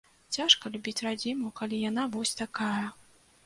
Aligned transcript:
Цяжка 0.37 0.71
любіць 0.75 1.03
радзіму, 1.09 1.53
калі 1.61 1.83
яна 1.89 2.09
вось 2.19 2.35
такая. 2.43 2.87